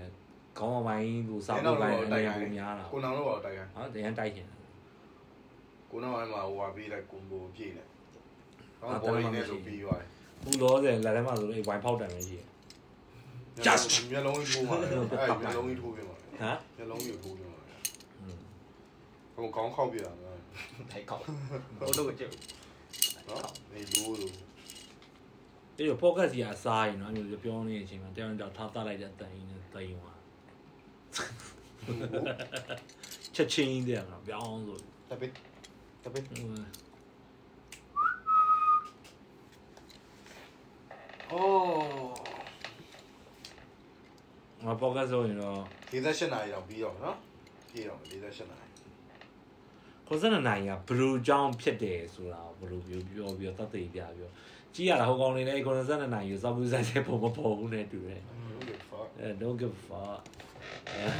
[0.58, 4.46] ခေါင်းပိုင်းကိုစာပို့ပိုင်းအနေနဲ့ပုံများတာကိုနောင်တော့တိုက်ခိုင်းဟောတရားတိုက်ရှင်
[5.90, 7.90] ကိုနောင်အဲ့မှာဟိုဟာပြီးလိုက်ကွန်ဘိုပြည့်လိုက်
[8.80, 10.08] တော့ဘော်လီနဲ့ဆိုပြီးသွားတယ်
[10.42, 12.46] ဘူးလောဆယ်လက်ထဲမှာဆိုလို့ဝိုင်ဖောက်တယ်ပဲရှိတယ်
[14.10, 14.88] မျက်လုံးကြီးထိုးမှာအဲ့
[15.42, 16.26] မျက်လုံးကြီးထိုးပြမှာဟမ်
[16.76, 17.58] မျက်လုံးကြီးထိုးပြမှာ
[19.34, 20.38] ဟိုကောင်းခောက်ပြတာနော်
[20.92, 22.30] ထိုက်ကောက်ဟိုတော့ကြည့်
[23.28, 23.42] နော်
[23.72, 24.34] နေလို့လို့
[25.76, 30.18] အဲ့တော့ focus ကြီးအစားရင်နော်အဲ့လိုပြောနေတဲ့အချိန်မှာတရားတော်ထားသားလိုက်တဲ့အတန်ကြီးနဲ့တိမ်သွား
[33.34, 34.78] ချက်ချင်းတဲ့ကပြောင်းဆို
[35.10, 35.26] တပိ
[36.02, 36.46] တပိဟို
[41.30, 42.14] အိုး
[44.64, 45.60] ငါ focus ဆိုရင်တော့
[45.92, 47.16] 48နာရီတော့ပြီးတော့နော်
[47.70, 48.67] ပြီးတော့48နာရီ
[50.08, 54.30] ခေါ်စနနိုင်ကဘလူးကြောင်းဖြစ်တယ်ဆိုတာဘလူးပြောပြောပြီးတော့တတ်သိပြပြော
[54.74, 60.20] ကြည့်ရတာဟိုကောင်နေလေခေါ်စနနိုင်ရစောက်ဘူးဆိုင်တဲ့ပုံမပေါ်ဘူးနဲ့တူတယ်ဟုတ်ကဲ့ဖာအဲ don't give a fuck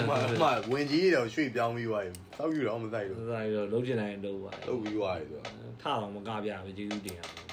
[0.09, 5.42] မမဝင်ကြီးတော့ရွှေ့ပြောင်းပြီးသွားပြီတောက်ယူတော့မသိဘူးဒါဆိုတော့လုံးချင်တိုင်းလုံးပါလုတ်ပြီးသွားပြီသူက
[5.83, 7.49] ထအောင်မကပြပဲကျေးဇူးတင်ရအောင်ဟုတ်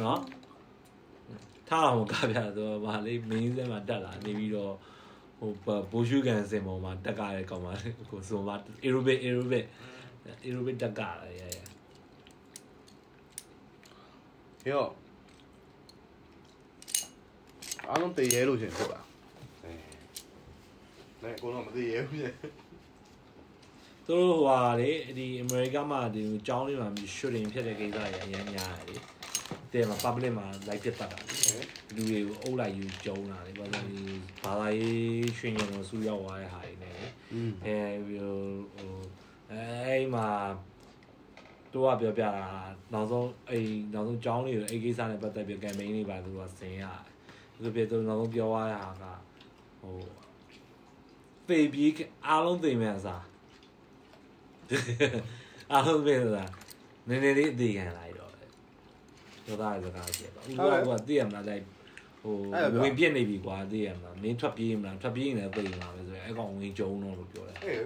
[0.00, 0.20] နော်
[1.68, 4.93] ထားအောင်မကပြတော့ဗာလေးမင်းစဲမှာတက်လာနေပြီးတော့ဟို
[5.92, 9.64] ဘိုးရှုကန်စင်ပေါ်မှာတက်ကားတဲ့ကောင်မလေးကိုဆိုမှာ aerobic aerobic
[10.46, 11.58] aerobic တက်ကားရရ
[14.62, 14.90] ပြီးတော့
[17.88, 19.04] အားလုံးတည်ရဲလို့ရှင်ဟုတ်လား
[19.62, 19.72] အဲ
[21.22, 22.34] နဲကိုတော့မတည်ရဲဘူးရှင်
[24.06, 29.13] သူတို့ဟိုဟာလေဒီအမေရိကမှာဒီကျောင်းလေးမှာ shooting ဖြစ်တဲ့ကိစ္စတွေအများများတယ်လေ
[29.74, 31.36] တဲ့မှာ public မှာ live ဖြစ်တတ်တာလေ
[31.94, 34.02] လူတွေကိုအုပ်လိုက်ယူကျုံတာလေဘာလို့ဒီ
[34.42, 37.78] ဘာသာရေးရွှေညံကိုစူးရောက်သွားတဲ့ဟာတွေနဲ့လေอืมအဲ
[38.08, 38.34] ဟို
[38.74, 38.96] ဟို
[39.50, 40.28] အဲမှာ
[41.72, 42.46] တော့ပြောပြတာ
[42.92, 43.58] နောက်ဆုံးအဲ
[43.94, 49.04] နောက်ဆုံးကျောင်းလေးကိုအဲကိစ္စနဲ့ပတ်သက်ပြီး campaign လေးပါသူကဆင်ရတယ်သူပြသူနောက်ဆုံးပြောရတာက
[49.80, 49.96] ဟို
[51.48, 51.92] ပေပြီး
[52.26, 53.24] အားလုံးသိမှန်းစား
[55.72, 56.50] အားလုံးသိမှန်းစား
[57.08, 58.23] နည်းနည်းလေးအသေးခံလိုက်တော့
[59.46, 61.62] ပြောတာစကားရှိပါဦးကသိရမလားလိုက်
[62.22, 62.36] ဟို
[62.82, 67.80] ဝင်ပြစ်နေပြီကွာသိရမလားမင်းထွက်ပြေးမလားထွက်ပြေးနေတယ်သိမှာပဲဆိုရင်အဲ့ကောင်ဝင်ကျုံတော့လို့ပြောတယ်ဟေး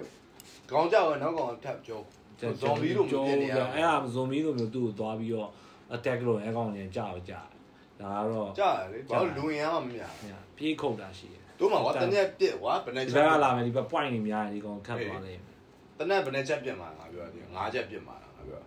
[0.71, 1.99] ကောင်းကြောက်ရနောက်ကောင်ထပ်ကြော
[2.61, 5.49] ဇွန်ဘီလိုမျိုးဖြစ်နေရအဲ့ဒါဇွန်ဘီလိုမျိုးသူ့ကိုသွားပြီးတော့
[5.95, 7.41] attack လုပ်ရင်အဲ့ကောင်ကြီးကြာတော့ကြာ
[8.01, 10.09] ဒါကတော့ကြာလေဘာလို့လူရင်အားမမြင်
[10.57, 15.55] ပြေးခုတ်တာရှိတယ်တို့မှာကွာတနက်ပြစ်ကွာဘယ်နဲ့ဒီချဘက်က်ကလာမယ်ဒီဘက် point တွေများတယ်ဒီကောင်ခတ်သွားလိမ့်မယ်
[15.99, 18.61] တနက်ဘယ်နဲ့ချက်ပြစ်မှာငါပြောတယ်ငါးချက်ပြစ်မှာငါပြော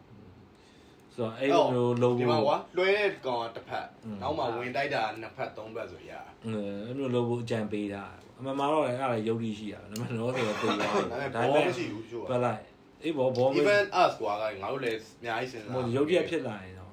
[1.15, 3.87] ဆိုတော့အဲ့လိုမျိုးလုံးဒီဖို့မှာကွာလွှဲတဲ့ကောင်ကတစ်ဖက်
[4.23, 6.13] နောက်မှဝင်တိုက်တာနှစ်ဖက်သုံးဖက်ဆိုရ
[6.45, 8.05] အဲ့လိုလုံးဖို့အကြံပေးတာ
[8.39, 12.61] အမှန်မှာတော့လည်းအဲ့ဒါရုပ်ရည်ရှိတာဒါပေမဲ့တော့ဆိုတော့ပြေးသွားတယ်ဒါဒါပေပေမဲ့မဲ့မရှိဘူးချို့ပလိုက်
[13.03, 16.93] အေးဘောဘောမ even us ကွာကငါတို့လည်းအများကြီးစဉ်းစားဟိုရုပ်ရည်ဖြစ်လာရင်တော့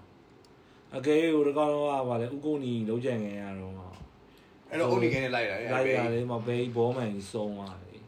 [0.96, 3.80] အကယ်ဟိုတကောင်တော့ဗာလေဥကုန်းကြီးလုံးကြံငယ်ရတော့
[4.70, 8.02] အဲ့တော့အုတ်ဒီကင်းနဲ့လိုက်တာလိုက်ရတယ်မဘေးဘောမန်ကြီးစုံသွားတယ်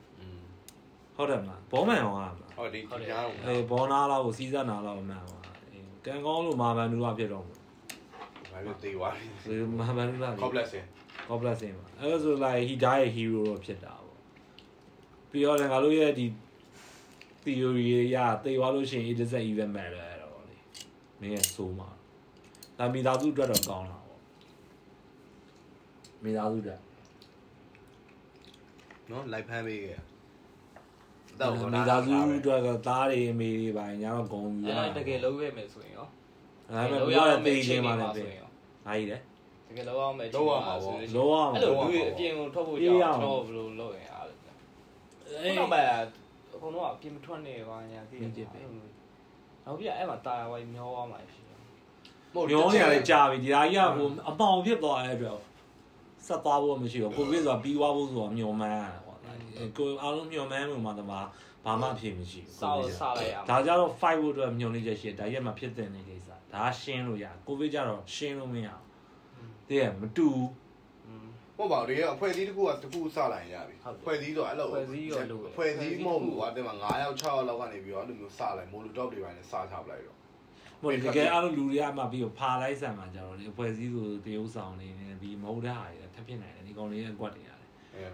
[1.16, 5.41] ဟုတ်တယ်မလားဘောမန်ရောလားဟုတ်ဒီဒီကြားတော့အေးဘောနာလောက်ကိုစီးစက်နာလောက်မှန်ပါအေး
[6.06, 7.58] ကံကောင်းလို့မာဗန်နူကဖြစ်တော့မှာ
[8.52, 10.68] ဘာလို့တေးသွားလဲဒီမာဗန်နူက complex
[11.28, 14.20] ကောပလက်စင်ပါအဲ့ဒါဆိုလိုက်ဟီဒါရဲ့ hero တော့ဖြစ်တာပေါ့
[15.30, 16.26] ပြီးတော့လည်းငါတို့ရဲ့ဒီ
[17.44, 20.56] theory ရတေသွားလို့ရှိရင် it doesn't even matter အဲ့တော့လေ
[21.20, 21.90] မင်းရဲ့ဆိုးမှာ
[22.78, 24.20] ဒါမိသားစုအတွက်တော့ကောင်းတာပေါ့
[26.24, 26.82] မိသားစုအတွက်
[29.10, 30.00] နော်လိုက်ဖမ်းပေးခဲ့
[31.74, 36.08] မိသားစုအတွက်ကသားတွေအမေတွေပါညာတော့ဂုံယူရအဲ့ဒါတကယ်လုံးခဲ့မယ်ဆိုရင်ရော
[36.74, 38.48] ဒါပေမဲ့ပြောရတဲ့တေးချင်းမှလည်းပဲရော
[38.88, 39.22] အားကြီးတယ်
[39.68, 41.24] တကယ်လုံးအောင်မယ်လောရအဲ့မှာလိုလူ
[42.10, 44.34] အပြင်ကိုထွက်ဖို့ရအောင်တော့ဘယ်လိုလုပ်ရင်အားလဲ
[45.44, 45.78] အေးအဲ့တော့မှ
[46.54, 48.48] အကုန်လုံးအပြင်မထွက်နေပါညာသိတယ်
[49.66, 51.58] နောက်ပြအဲ့မှာတာယာဝိုင်းမျောသွားမှာရှိတယ်
[52.52, 55.38] ညောနေရတယ်ကြာပြီဒီဟာကြီးကဟိုအပေါင်ဖြစ်သွားတဲ့အတွက်
[56.28, 59.11] ဆက်သွားဖို့မရှိဘူးကိုဗစ်ဆိုတာပြီးသွားဖို့ဆိုတာမျောမှန်းရတယ်ပေါ့
[59.78, 61.12] ကိုအားလုံးမျောမှန်းလို့မှတမ
[61.66, 68.86] ဘာမှအဖြစ်မရှိဘူးစောက်စားလိုက်ရမှာဒါကြတော့ fight ဖို့အတွက်မျောနေချက်ရှိတယ်ဒါရက်မှဖြစ်တဲ့နေကိစ္စဒါရှင်းလို့ရကိုဗစ်ကြတော့ရှင်းလို့မရဘူး
[69.70, 70.50] တည်းမတူဘူး
[71.58, 74.94] ဟုတ်ပါဘူးဒီအဖွဲ့အစည်းတစ်ခုကတစ်ခုစလိုက်ရပြီဖွဲ့စည်းတော့အဲ့လိုဖွဲ့စ
[75.86, 80.18] ည်းမဟုတ်ဘူးကွာတင်မှာ9ယောက်6ယောက်လောက်ကနေပြီးတော့အဲ့လိုမျိုးစလိုက်မိုလိုတော့တွေပိုင်းနဲ့စချပလိုက်တော့
[80.82, 87.51] ဟိုတကယ်အားလုံးလူတွေကမှပြီးတော့ဖာလိုက်ဆန်မှာကြတော့လေအဖွဲ့အစည်းဆိုတရုပ်ဆောင်နေနေပြီးမဟုတ်တဲ့ဟာတွေထပ်ဖြစ်နိုင်တယ်ဒီကောင်လေးရဲ့အကွက်တွေရတယ်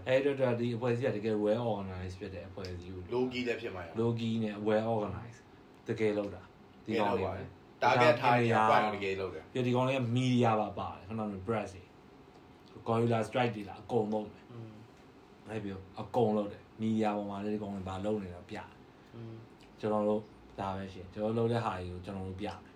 [0.08, 5.42] အဲ့တော့တော့ဒီအဖွဲ့အစည်းကတကယ် well organized ဖြစ်တဲ့အဖွဲ့အစည်းကိုလိုဂီလည်းဖြစ်မှာရ logi နဲ့ well organized
[5.88, 6.42] တကယ်လို့တာ
[6.86, 7.42] ဒီကောင်လေးပဲ
[7.84, 11.84] တာဂက်ထားရပွိုင်းတကယ်လို့တယ်ပြီးဒီကောင်လေးက media ပါပါတယ်ခဏလို press တွေ
[12.88, 14.44] gorilla strike တွေလားအကုန်လုံးတယ်
[15.50, 18.58] အဲ့ပြီးအကုန်လုံးတယ် media ပေါ်မှာလည်းဒီကောင်လေးဘာလုပ်နေတော့ပြ
[19.80, 20.22] ကျွန်တော်တို့
[20.60, 22.74] ဒါပဲရှင်ကျွန်တော်လုပ်တဲ့ဟာတွေကိုကျွန်တော်တို့ပြမယ်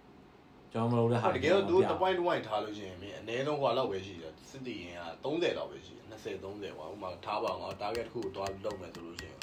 [0.73, 9.39] ကျွန်တော်မလုပ်တဲ့ဟာတကယ်တော့သူတပွိုင်းတဝိုင်းထားလို့ရှိရင်မင်းအနည်းဆုံးဟိုလောက်ပဲရှိတယ်စစ်တီရင်က30လောက်ပဲရှိတယ်20 30ကွာဥမာထားပါအောင် target တစ်ခုကိုတွားလုပ်မယ်ဆိုလို့ရှိရင်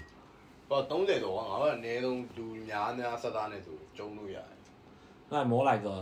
[0.68, 4.56] ဟော30တော့ငါကအနည်းဆုံးလူများများဆက်သားနေဆိုကျုံလို့ရတယ်
[5.32, 5.96] 那 more like a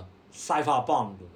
[0.46, 1.30] cyberpunk လို့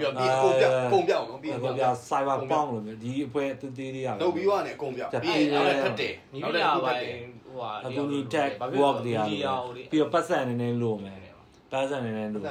[0.00, 11.18] ပြောပြီးတော့ဒီကုန်ပြကုန်ပြအောင်နော်ပြီးပြီးတော့တော့ပြ cyberpunk လို့ပြောဒီအဖွဲတေးသေးလေးရလုပ်ပြီးသွားနေအကုန်ပြပြီးရင်နောက်လည်းထပ်တယ်နီးနောက်ပြလည်းထပ်ပိုင်းတယ်ဟိုဟာအခုဒီ tech work တွေရတယ်ပြီးတော့ပတ်စံနေနေလို့မယ်
[11.72, 12.44] ပတ်စံနေနေလို့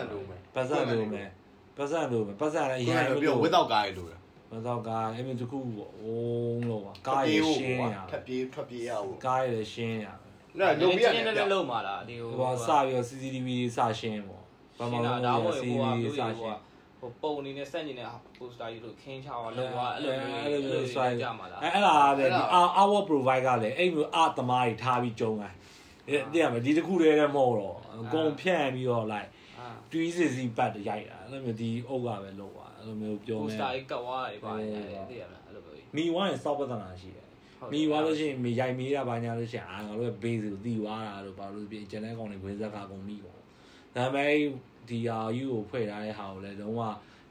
[0.56, 1.30] ပတ်စံလို့မယ်
[1.78, 4.20] ပတ်စံလို့မယ်ပတ်စံလည်းအရင်ပြီးတော့ဝစ်တော့ကားရလို့တယ်
[4.52, 14.44] ပတ်တော့ကားအဲ့မြတခုပေါ့ဝုံးလို့ပါကားရရှင်းရထပ်ပြေးထွက်ပြေးရအောင်ကားရရှင်းရအဲ့လုံပြီးရတယ်လည်းလုံးမှာလားဒီဟိုဟိုစပြီးတော့ CCTV စရှင်းပေါ့
[14.78, 16.60] ဘာမှမဒါဟုတ်မှမဘူးဟုတ်ဟိုဟာ CCTV မျိုးစတွေရှင်း
[17.00, 22.42] ဟိုပုံအနေနဲ့စက်နေတဲ့ပိုစတာကြီးတို့ခင်းချောင်းလောက်သွားအဲ့လိုအဲ့လိုမျိုးဆွဲကြမှာလားအဲ့အဲ့လာတဲ့ဒီ
[22.82, 25.58] our provide ကလည်းအဲ့မျိုးအသမားတွေထားပြီးကြုံတိုင်း
[26.32, 29.43] တည်ရမယ်ဒီတစ်ခုတည်းလည်းမဟုတ်တော့အကုန်ဖြန့်ပြီးတော့ like အာ
[29.92, 37.28] တွီးစီစီပတ်ရိုက်တာအဲ့လိုမျိုးဒီအုပ်ကပဲလုပ်သွားအဲ့လိုမျိုးပြောပိုမယ်စတာကြီးကတ်သွားတယ်ပါသိရမလားအဲ့လိုမျိုးမိဝိုင်းစောက်ပဒနာရှိတယ်
[37.74, 43.40] မိဝါလို့ရှိရင်မိရိုက်မေးတာဘာညာလို့ရှိရင်အာငါတို့ရဲ့ base ကိုတီးသွားတာတို့ဘာလို့ပြင်ကျန်တဲ့ကောင်တွေဝင်ဇက်ကကုန်မိပေါ့
[43.96, 44.32] ဒါပေမဲ့
[44.90, 46.82] ဒီဟာယူကိုဖွဲ့ထားတဲ့ဟာကိုလည်းလုံးဝ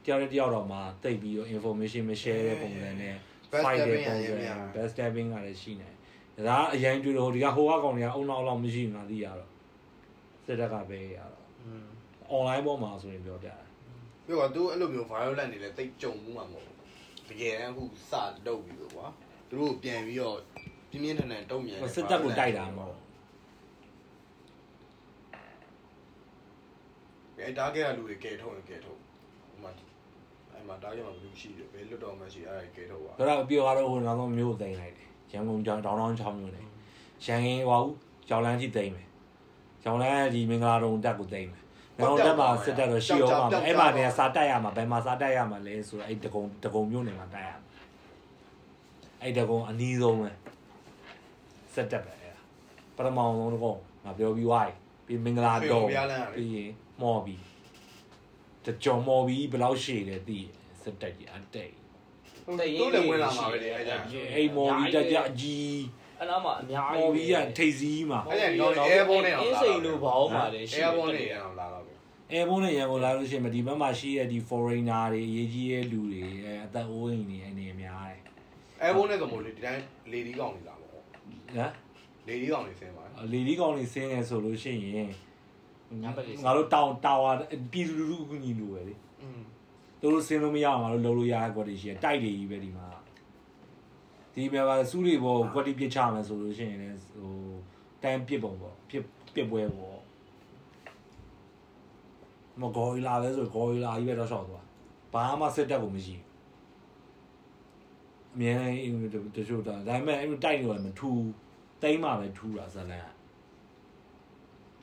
[0.04, 3.14] တယောက်တစ်ယောက်တော့မှတိတ်ပြီးတော့ information မ share တဲ့ပုံစံနဲ့
[3.52, 5.88] Best fight တဲ့ stepping ပုံရရင်စံများ best stepping ကလည်းရှိနေ
[6.36, 9.50] တယ်ဒါကအရင်တွေ့တော့ဒီကဟိုကကောင်တွေကအုံနောက်လောက်မရှိဘူးငါသိရတော့
[10.46, 11.86] စစ်တပ်ကပဲရတော့อืม
[12.36, 13.56] online ပေါ်မှာဆိုရင်ပြောပြတာ
[14.26, 16.76] ပြောတော့သူအဲ့လိုမျိုး violent နေလဲတိတ်ကြုံမှုမှာမဟုတ်ဘူး
[17.30, 18.12] တကယ်တမ်းအခုစ
[18.46, 19.06] တုပ်ပြီလို့ကွာ
[19.48, 20.36] သူတို့ပြန်ပြီးတော့
[20.90, 22.96] ပြင်းပြင်းထန်ထန်တုံ့ပြန်တယ်စစ်တပ်ကိုတိုက်တာမဟုတ်
[27.38, 28.98] အဲ့တားခဲ့တဲ့လူတွေကဲထုတ်ရင်ကဲထုတ်
[29.50, 29.70] ဟိုမှာ
[30.52, 36.66] အဲ့မှာတားခဲ့မှာဘယ်လိုရှိတယ်ဘယ်လွတ်တော်မှရှိအဲ့ဒါကဲထုတ်ပါဆိုတော့ပြောရတော့ဟိုနောက်ဆုံးမျိုးသိမ်းလိုက်တယ်ရန်ကုန်ကြောင်တောင်းတောင်းချောင်းမျိုးနဲ့
[37.26, 37.92] ရန်ကင်းဟွာဦး
[38.28, 39.08] ကြောင်လန်းထိသိမ်းမယ်
[39.82, 41.61] ကြောင်လန်းဒီမင်္ဂလာတုံတက်ကိုသိမ်းမယ်
[42.00, 47.68] နောက်တက်မှာစစ်တပ်တော့ရှိအောင်ပါအဲ့မှာတည်းစာတက်ရမှာဘယ်မှာစာတက်ရမှာလဲဆိုတော့အဲ့တကုံတကုံမျိုးနေမှာတက်ရမှာ
[49.22, 50.30] အဲ့တကုံအနီးဆုံးပဲ
[51.74, 52.42] စစ်တက်ပဲအဲ့ဒါ
[52.96, 53.74] ပထမဆုံးတကုံ
[54.04, 54.74] ငါပြောပြီးဝိုင်း
[55.06, 56.70] ပြီးမင်္ဂလာတုံပြီးရင်
[57.02, 57.40] မော်ပြီး
[58.64, 60.38] တကြော်မော်ပြီးဘယ်လောက်ရှည်လဲသိ
[60.82, 61.72] စစ်တက်ကြီးအတိတ်
[62.46, 62.52] သူ
[62.94, 63.96] လည်းဝင်လာမှာပဲလေအဲ့ဒါ
[64.34, 65.78] အိမ်မော်ပြီးတကြအကြီး
[66.18, 71.81] အဲ့နားမှာအများကြီးမော်ပြီးကထိတ်စည်းမှာအဲ့ဒါဒီကောင် airborne နဲ့အောင်အင်းစိန်လိုဘောင်းပါလေအဲဘောနေအောင်လာတော့
[72.32, 78.20] အဲဘုန်းနဲ့ရန်ကုန်လာလို့ရှိရင်ဒီဘက်မှာရှိတဲ့ဒီ foreigner တွေအရေးကြီးတဲ့လူတွေအဲအသက်အိုးအိမ်တွေအနေများတယ်
[78.82, 81.72] အဲဘောနဲ့ဆိုမို့လေဒီတိုင်းလေဒီကောင်နေလာပေါ့နော်
[82.26, 85.10] လေဒီကောင်နေဆင်းပါလေဒီကောင်တွေဆင်းနေဆိုလို့ရှိရင်
[86.44, 87.32] ငါတို့တောင်တာဝါ
[87.72, 89.40] ပြည်သူလူထုအကူညီလိုပဲလေอืม
[90.00, 92.86] သူတို့ဆင်းလို့မရအောင်ငါတို့လုံးလို့ရတဲ့ကွက်တွေရှိတယ်တိုက်တွေကြီးပဲဒီမှာ
[94.34, 97.34] ဒီမှာပါစူးတွေပေါ်ကွက်တွေပြစ်ချမယ်ဆိုလို့ရှိရင်လည်းဟို
[98.02, 99.98] တန်းပြစ်ပုံပေါ့ပြစ်ပြစ်ပွဲပေါ့
[102.60, 104.64] မဂေါ်ရီလာပဲဆိုဂေါ်ရီလာကြီးပဲတော့ရှောက်သွား
[105.12, 106.26] ဘာမှစစ်တက်ကိုမရှိဘူး
[108.34, 108.96] အမြဲတမ်းအင်း
[109.36, 111.10] တချို့တာဒါပေမဲ့အဲ့လိုတိုက်နေတော့မထူ
[111.82, 113.06] တိမ့်မှပဲထူတာဇလန်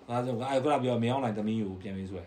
[0.08, 2.24] အဲဒါဆိုအဲ့ကပြောမင်းအောင်လိုက်သမီးကိုပြန်ပြီးဆွဲ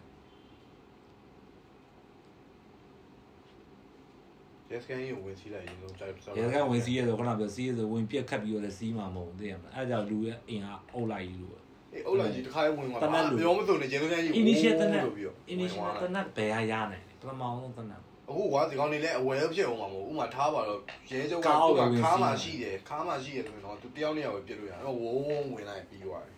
[4.71, 11.62] ရဲစကန်ကြီးကိုဝင်စီးလိုက်ရင်လုံးတိုက်ရဲကဝင်စီးရဆိုခဏပြောစီးရဆိုဝင်ပြက်ခတ်ပြီးတော့လည်းစီးမှာမဟုတ်သိရမလားအဲဒါကြောင့်လူရဲ့အင်အားအုပ်လိုက်ယူလို့
[11.93, 13.01] အေးအုတ်လိုက်ကြီးတစ်ခါလေးဝင်သွား
[13.39, 26.37] ပြောမစုံနေရဲစကန်ကြီး initial တနက်လို့ပြီးတော့ initial တနက်ဘယ်ဟာရနိုင်လဲပထမအောင်တနက်အခုကွာဒီကောင်နေလဲအဝယ်ဖြစ်အောင်မှာမဟုတ်ဥမာထားပါတော့ရဲကျုပ်ကသူကခါမှရှိတယ်ခါမှရှိတယ်ဆိုရင်တော့သူတယောက်နဲ့ယောက်ပဲပြစ်လို့ရတယ်အဲ့ဝုန်းဝုန်းဝင်လိုက်ပြီးသွားတယ်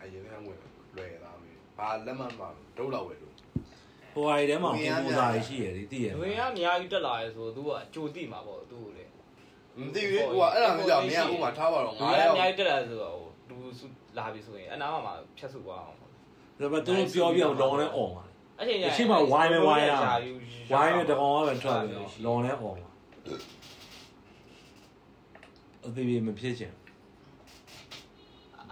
[0.00, 0.58] အဲ့ရဲစကန်ဝင်
[0.96, 3.32] လွယ်သားပဲဘာလက်မှတ်မှဒုတ်လောက်ပဲလို့
[4.14, 9.04] ဟိုဟာတွေထဲမှာပုံပုံစာတွေရှိရလေသိရငွေကအများကြီးတက်လာရဲဆိုတော့ तू ကအကြိုတိမှာပေါ့သူ့ကိုလေ
[9.78, 13.23] မသိဘူးဟိုကအဲ့ဒါမျိုးကြောင့်မင်းကဥမာထားပါတော့ငွေငါကအရောက်များကြီးတက်လာဆိုတော့
[13.78, 16.16] ဟိုသူလာပြီဆိုရင်အနားမှာဖြတ်စုသွားအောင်ပေါ့ဒါ
[16.60, 19.92] ပေမဲ့သူတို့ပြောပြအောင်လောင်းနဲ့អော်ပါလေအဲ့ချိန်ကျအချိန်မှာဝိုင်းပဲဝိုင်းရ
[20.72, 22.88] ဝိုင်းနဲ့တကောင်ကပဲထွက်ပြီးတော့လောင်းနဲ့អော်ပါ
[25.86, 26.72] အသေးသေးမဖြစ်ချင်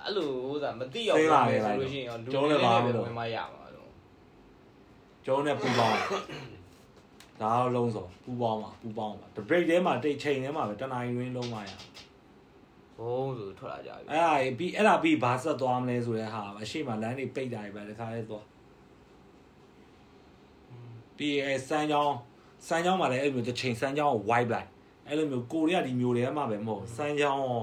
[0.05, 2.61] အဲ့လိုဟိုသာမသိအောင်ဆိုလို့ရှိရင်လူတွေလည်း
[3.05, 3.91] ဝင်မရမှာတော့
[5.25, 5.97] ကျောင်းနဲ့ပူပေါင်း
[7.41, 12.12] ဒါတော့လုံးစုံပူပေါင်းပါပူပေါင်းပါတ break ထဲမှာတိတ်ချိန်ထဲမှာပဲတနင်္ဂနွေလုံးမရဘုံ
[13.39, 18.45] ဆိုထွက်လာကြပြီအဲ့ဒါပြီးအဲ့ဒါပြီးဘာဆက်သွားမလဲဆိုတဲ့ဟာအရှိမလမ်းတွေပိတ်တာတွေပဲတခါလေးသွား
[21.17, 22.15] ပြီးအဲစမ်းချောင်း
[22.67, 24.69] စမ်းချောင်းမှာလည်းအဲ့လိုတစ်ချိန်စမ်းချောင်းကို wipe လိုက်
[25.09, 27.61] အဲ့လိုမျိုးကိုရီးယားဒီမျိုးတွေမှာပဲမဟုတ်စမ်းချောင်းရော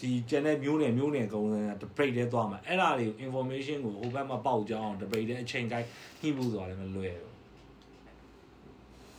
[0.00, 5.88] ဒီကျန်တဲ့မျိုးနယ်မျိုးနယ်အကုန်လုံးက break ထဲသွားမှာအဲ့ဒါတွေ information ကိုဟိုဘက်မှာပေါက်ကြအောင် break ထဲအချိန်တိုင်း
[6.20, 7.33] ညှိဖို့ဆိုတာလည်းမလွယ်ဘူး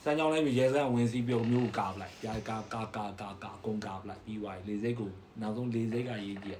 [0.07, 6.59] စမ်းချောင်းလိုက်ပြီးရဲစမ်းဝင်စီးပြုံမျိုးကာပလိုက်ကြာကာကာကာကာကာအကုန်ကာပလိုက်ပြီးသွားပြီလေစိတ်ကိုနောက်ဆုံးလေစိတ်ကရေးကြည့်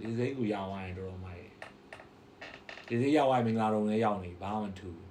[0.00, 1.44] လေစိတ်ကိုရအောင်ရင်တော်တော်မိုက်
[2.88, 5.10] လေစိတ်ရောက်ရင်မင်္ဂလာတော်လည်းရောက်နေဘာမှမထူဘူး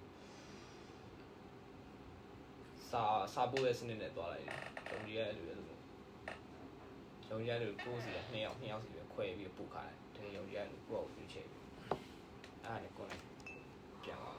[2.90, 5.78] စာစာပို့ရဲ့စနစ်နဲ့သွားလိုက်တယ်ဂျုံကြီးရဲ့လူရဲ့ဆို
[7.28, 11.72] ဂျုံကြီးရဲ့လူကိုစီက2ယောက်2ယောက်စီပဲခွဲပြီးပို့ခါတယ်တကယ်ဂျုံကြီးရဲ့လူကိုယ့်ကိုရွေးချယ်ပြီးအဲ့
[12.66, 13.22] ဒါနဲ့ကိုယ်နဲ့
[14.04, 14.35] ပြန်သွား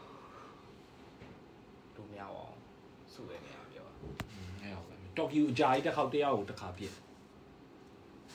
[1.97, 2.57] လူများအောင်
[3.13, 3.87] စုရနေအောင်ပြော
[4.63, 6.95] အဲ့ဟုတ်ပဲတော်ကီကိုအကြာကြီးတစ်ခေါက်တယောက်ကိုတစ်ခါပြစ်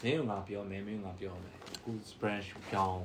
[0.03, 3.03] မင်းကငါပြောမယ်မင်းကငါပြောမယ်အခု branch ပြောင်း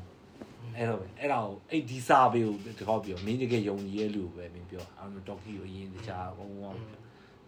[0.76, 6.72] အဲ့တော့ပဲအဲ့ဒါကိုအဲ့ဒီစာပေကိုတစ်ခေါက်ပြောမင်းတကယ်ယုံကြည်ရဲ့လူပဲမင်းပြောအဲ့တော့တော်ကီကိုအရင်တခြားဘုံဘုံ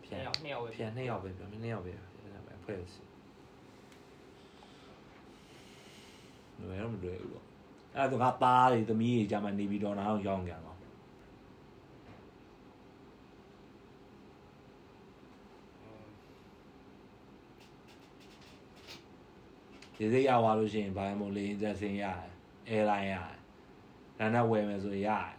[0.05, 1.93] ဖြ2န်ယောက်2ယောက်ပဲဖြန်နှစ်ယောက်ပဲပြောမင်းနှစ်ယောက်ပဲ
[2.69, 3.03] ဖွဲ့စီ
[6.61, 7.45] လွယ်တော့မလွယ်ဘူးပေါ့
[7.97, 10.78] အဲ့ဒါကသားတွေသမီးတွေကြာမှနေပြီးတော့နားအောင်ရောင်းကြတော့
[19.99, 22.29] ဒီစိတ်ရသွားလို့ရှိရင်ဘာမှမလေးသက်စင်ရတယ်
[22.69, 23.37] အဲလိုင်းရတယ်
[24.19, 25.33] ဒါနဲ့ဝယ်မယ်ဆိုရင်ရတယ်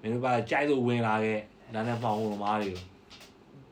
[0.00, 1.40] မင်းတို့ကကြိုက်လို့ဝင်လာခဲ့
[1.74, 2.84] ဒါနဲ့ပေါင်ဝင်မားတွေကို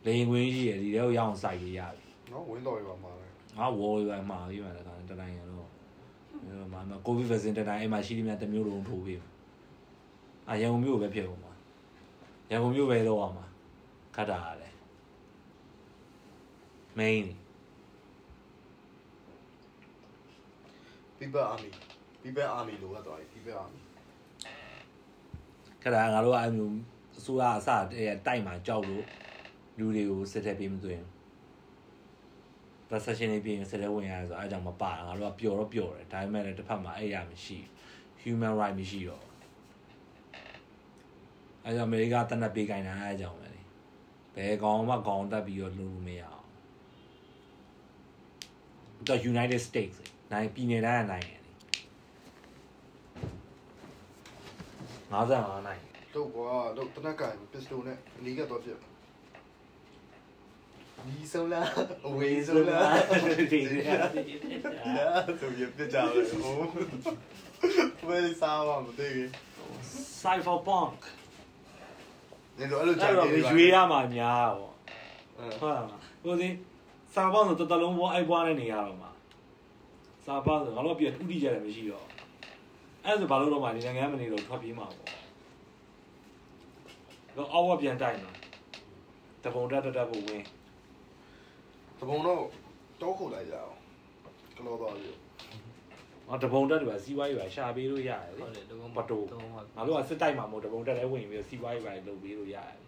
[0.05, 3.27] လေရင်ခွင်းရှိရဒီထဲကိုရအောင်စိုက်ပြီးရတယ်နော်ဝင်းတော်ရပါမှာလေ
[3.59, 5.68] ငါဝေါ်ရမှာပြီးမှလည်းတတိုင်းရတော့
[6.42, 9.20] အဲမှာမကိုဗစ်ဗက်ဆင်တတိုင်းအဲ့မှာရှိတယ်များတစ်မျိုးလုံးထိုးပြီး
[10.49, 11.53] အာရန်ကုန်မြို့ပဲဖြစ်ကုန်မှာ
[12.51, 13.47] ရန်ကုန်မြို့ပဲတော့အောင်မှာ
[14.16, 14.75] ခတ်တာရတယ်
[16.99, 17.25] main
[21.24, 21.70] people army
[22.22, 23.80] people army လို့ကတော့ people army
[25.82, 26.74] ခက်တာငါတို့ကအဲ့မျိုး
[27.18, 27.68] အစိုးရအစ
[28.26, 29.04] တိုက်မှာကြောက်လို့
[29.78, 31.04] လူတွေကိုစစ်တဲ့ပေးမသွင်း
[32.88, 37.58] procession တွေပြင်စစ်တဲ့ဝင်ရတယ်ဆိုတော့အဲကြောင့်မပါငါတို့ကပျော်တော့ပျော်တယ်ဒါပေမဲ့လည်းတစ်ဖက်မှာအဲ့ရမရှိ
[38.22, 39.24] human right မရှိတော့
[41.64, 43.62] အဲကြောင့်အမေရိကတနက်ပေးခိုင်းတာအဲကြောင့်ပဲလေ
[44.34, 46.44] ဘယ်ကောင်မှကောင်တက်ပြီးတော့လုပ်လို့မရအောင်
[49.06, 49.96] တော့ United States
[50.35, 51.40] နိုင်ပြည်နယ်တိုင်းကနိုင်တယ်
[55.11, 55.81] 55နိုင်
[56.14, 58.79] တော့ကွာတော့တနက်ကင်ပစ္စတိုနဲ့အနီးကတော့ပြတ်
[61.07, 61.68] ဒီဆုံးလား
[62.07, 62.94] အဝေးဆုံးလား
[63.53, 63.61] ဒီ
[64.97, 65.09] ညာ
[65.40, 66.57] ဆိုရပြကြတယ်ဟို
[68.09, 69.29] ဘယ်စားမှမသိဘူး
[70.23, 71.01] Cyberpunk
[72.59, 74.75] နေတော့အဲ့လိုအဲ့ကြိုက်တော့တယ်ရွေးရမှာများပေါ့
[75.38, 75.87] အဲဟုတ်လား
[76.25, 76.57] ကိုစင်း
[77.14, 79.11] စာပေါင်းဆိုတတလုံးပေါ်အိုက်ပွားနဲ့နေရတော့မှာ
[80.26, 82.06] စာပေါင်းဆိုငါတို့ပြဥတီကြတယ်မရှိတော့
[83.04, 85.10] အဲ့ဒါဆိုဘာလို့တော့မှဒီနိုင်ငံမနေတော့ထွက်ပြေးမှာပေါ့
[87.37, 88.32] တော့အောက်ဝပြန်တိုက်မှာ
[89.44, 90.42] တပုံတက်တက်တက်ဖို့ဝင်
[92.00, 92.40] တပုံတော့
[93.00, 93.74] တောခုလိုက်ကြအောင်
[94.56, 95.10] ကလောသွားပြီ
[96.28, 102.78] အော်တပုံတက်တွေပါစီးပွားရေးပါရှာပေးလို့ရတယ်လေဟုတ်တယ်ဒီကောင်ဘတိုတော့ငါတို့ကစစ်တိုက်မှာမဟုတ်တပုံတက်လည်းဝင်ပြီးစီးပွားရေးပါလုပ်ပေးလို့ရတယ်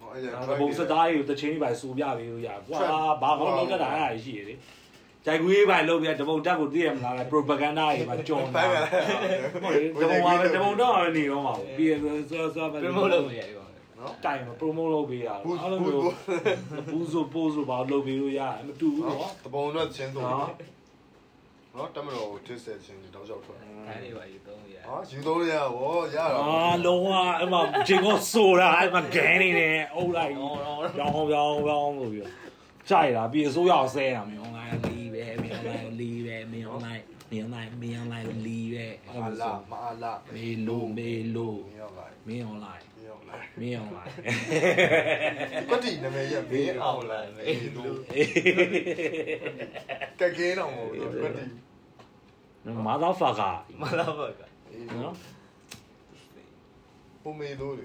[0.00, 2.80] ဟောအဲ့။ဒါဒါပုံစသားတွေကိုတချင်းတွေပါစူပြပေးလို့ရ။ကွာ
[3.22, 4.54] ဘာမှမလုပ်တတ်တာအဲ့ဒါရှိရလေ။
[5.26, 16.04] ကြိုက်ကွေးပါလုပ်ပြတပုံတက်ကိုသိရမလားလဲ propaganda တွေပါကြော်ဖိုနေတာင်ပါ။ဟုတ်လေတပုံပါပဲတပုံတော့နေတော့မှာ။ပြီးရဆိုဆိုပဲပြမို့လို့ရတယ်ဒီကောင်နော်တိုင် promote လုပ်ပေးရအောင်ဘူးအဲ့လိုဘူးမျိုး
[16.92, 20.48] ဘူးဆိုပို့ဆိုပါလုပ်ပေးလို့ရတယ်မတူဘူးနော်တပုံတော့ချင်းဆုံးနော်
[21.76, 27.08] နော်တမတော်တစ်ဆက်ချင်းတောက်လျှောက်ထွက်ခိုင်းနေပါယူသုံးရဟာယူသုံးရဗောရတာအာလုံးဝ
[27.38, 32.32] အဲ့မှာဂျင်ကိုဆိုတာအဲ့မှာဂန်းနေတယ်အုပ်လိုက်အော်တော့ပြောင်းပြောင်းပြောင်းလို့ပြီးတော့
[32.88, 34.61] ကြိုက်တာပြီးအစိုးရအောင်ဆဲတာမျိုးလိုက်လီးပဲမျိုးလိုက်လီး
[36.72, 38.86] ပဲမျိုးလိုက်မျိုးလိုက်မျိုးလိုက်လီးပဲ
[39.22, 44.10] မာလာမာလာမေလိုမေလိုမင်းအောင်လိုက်မင်း online မင်းအောင်လိုက်မင်း online
[45.68, 47.96] ကွတိနာမည်ရမင်းအောင်လိုက်မေးလို့
[50.20, 54.40] ကကင်းအောင်မဟုတ်ဘူးကွတိမာသာဖာကာမလာပါက
[55.02, 55.14] နော်
[57.22, 57.84] ဟိုမေးလို့လေ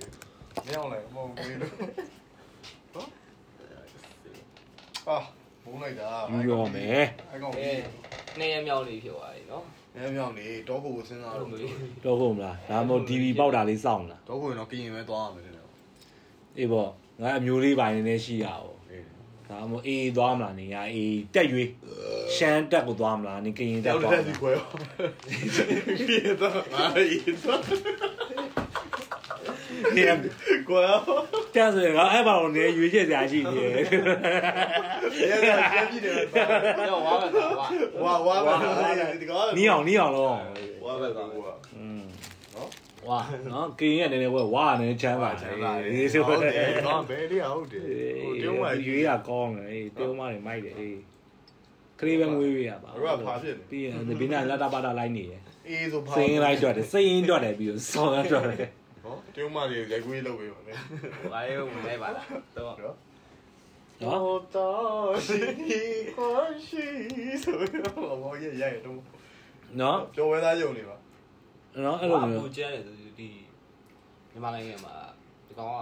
[0.65, 1.73] မင်းအောင်လိုက်မဟုတ်မေးလို့
[2.95, 3.09] နော်
[5.07, 5.17] အာ
[5.63, 7.71] ဘုံလိုက်တာယူရောမယ်အဲ့ကောင်အဲ
[8.39, 9.63] နှစ်ရက်မြောက်နေဖြစ်သွားပြီနော်
[9.95, 11.73] အဲမြောင်နေတောဖို့စဉ်းစားအဲ့လို့လိုမျိုး
[12.05, 15.53] တော့ဟုတ်မလားဒါမှမဟုတ် DV ပေါက်တာလေးစောင့်လားတောဖို့ရင်တော့ကရင်ပဲသွားရမယ်တဲ့
[16.57, 16.89] အေးပေါ့
[17.21, 19.05] ငါအမျိုးလေးပိုင်းနေနေရှိရအောင်အေး
[19.49, 21.69] ဒါမှမဟုတ်အေးသွားမလားနေရအေးတက်ရွေး
[22.35, 24.55] ရှမ်းတက်ကိုသွားမလားနေကရင်တက်တောက်သွားမတက်လားဒီကွယ်
[26.07, 27.13] ပြေတော့အားရ
[29.95, 30.21] တော့ဟ
[30.51, 30.85] င်းကွယ်
[31.55, 33.93] တက်ဆိုရင်ငါအဲ့ပါတော့နေရွေးချက်စရာရှိနေတယ်ရဲက
[35.43, 36.13] ပြန်ကြည့်တယ်
[36.89, 38.87] တော့ဝါပဲကွာဝါဝါပါ
[39.21, 40.35] ဒီကောင်နီးအောင်နီးအောင်လို့
[40.85, 41.25] ဝါပဲကွာ
[41.75, 42.03] อืม
[42.55, 42.69] နော်
[43.07, 43.19] ဝါ
[43.53, 47.83] နော်ကရင်ကနည်းနည်းဝဲဝါနည်းချမ်းပါချမ်းသာတယ်ဒီဆိုဟုတ်တော့တယ်ကောင်ဘယ်လေးဟုတ်တယ်
[48.21, 50.97] ဟိုတုံးမှရွေးရကောင်းတယ်အေးတုံးမတွေမိုက်တယ်အေး
[51.99, 58.69] ခလေးပဲမွေးရပါတို့ကဖာဖြစ်နေပြီးရင်ဒီဘင်းကလက်တာပါတာလိုက်နေတယ်အေးဆိုဖာစိင်းလိုက်တော့တယ်စိင်းတော့တယ်ပြီးတော့ဆောင်းတော့တယ်
[59.37, 60.75] တယုံမတွေရိုက်ခွေးလုပ်ပေးပါနဲ့။
[61.33, 62.25] ဘာလဲဝင်လိုက်ပါလား။
[62.57, 62.95] တော့နော်။
[64.03, 65.81] တော်တော်ရှိ
[66.15, 66.85] ခွန်ရှိ
[67.43, 68.99] ဆိုတော့ဘောရရရတော့
[69.79, 70.97] နော်ပျော်ဝဲသားယုံနေပါ
[71.83, 72.81] နော်အဲ့လိုမျိုးဟိုကျဲတယ်
[73.19, 73.29] ဒီ
[74.31, 74.93] မြန်မာနိုင်ငံမှာ
[75.47, 75.79] ဒီကောင်က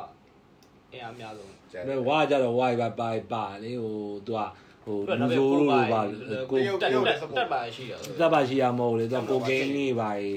[0.91, 4.41] အင်အားအများဆုံးကျဲတယ်ဝါကြတော့ဝါပါပါပါလေဟိုသူက
[4.83, 6.01] ဟိုလူဆိုးလို့ပါ
[6.51, 6.91] ကိုတက်
[7.37, 10.29] တက်ပါရှိရတက်ပါရှိရမဟုတ်လေသူကကိုကင်းလေးပါလေ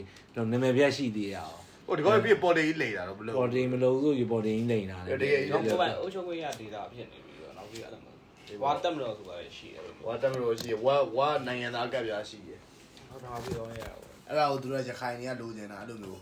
[0.50, 12.60] နာမည်ပြတ်ရှိသေးရအောင် ဟိုဒီကောပြပေါ်တေးလိမ့်တာတော့ဘလို့ပေါ်တင်မလို့ဆိုရပေါ်တင်လိမ့်တာလေတော့ကိုယ်ပိုင်အုပ်ချုပ်ခွင့်ရဒေတာဖြစ်နေပြီတော့နောက်ပြီးအဲ့လိုမျိုးဝါတက်မလို့ဆိုတာရှိတယ်ဝါတမလို့ရှိဝါဝါနိုင်ငံသားကပ်ပြားရှိတယ်
[13.08, 16.20] ဟုတ်တယ်ပြီးတော့ရအောင်အဲ့ဒါကိုသူတို့ရခိုင်တွေကလိုချင်တာအဲ့လိုမျိုး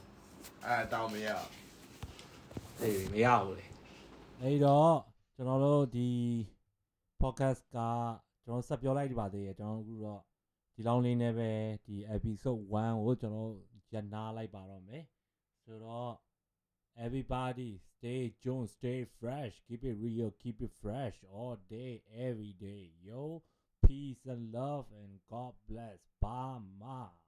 [0.64, 1.28] အဲ့တောင်းမရ
[2.80, 3.66] အေးမရဘူးလေ
[4.42, 4.94] အဲ့တော့
[5.36, 6.08] ကျွန်တော်တို့ဒီ
[7.22, 7.78] podcast က
[8.44, 10.20] ကျွန်တော်ဆက်ပြောလိုက်ပါသေးတယ်ကျွန်တော်အခုတော့
[10.74, 11.50] ဒီလောင်းလေးနဲ့ပဲ
[11.86, 13.50] ဒီ episode 1ကိုကျွန်တော်
[13.94, 15.02] ရနာလိုက်ပါတော့မယ်
[15.66, 16.14] ဆိုတော့
[17.06, 19.54] everybody stay tuned stay fresh.
[19.68, 21.92] Keep it real keep it fresh all day
[22.26, 22.84] every day.
[23.08, 23.22] Yo
[23.86, 25.98] peace and love and god bless.
[26.20, 27.25] Bye